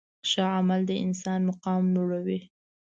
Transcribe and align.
ښه 0.29 0.43
عمل 0.57 0.81
د 0.87 0.91
انسان 1.05 1.39
مقام 1.49 1.83
لوړوي. 1.95 2.39